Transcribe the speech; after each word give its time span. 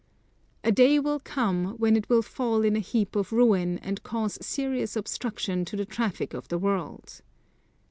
A 0.63 0.71
day 0.71 0.97
will 0.99 1.19
come, 1.19 1.75
when 1.77 1.95
it 1.95 2.09
will 2.09 2.23
fall 2.23 2.63
in 2.63 2.75
a 2.75 2.79
heap 2.79 3.15
of 3.15 3.31
ruin 3.31 3.77
and 3.83 4.01
cause 4.01 4.39
serious 4.43 4.95
obstruction 4.95 5.63
to 5.65 5.75
the 5.75 5.85
traffic 5.85 6.33
of 6.33 6.47
the 6.47 6.57
world. 6.57 7.21